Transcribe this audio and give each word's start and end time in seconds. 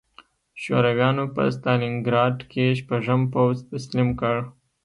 شورویانو 0.61 1.25
په 1.35 1.43
ستالینګراډ 1.55 2.37
کې 2.51 2.65
شپږم 2.79 3.21
پوځ 3.33 3.55
تسلیم 3.71 4.09
کړ 4.19 4.37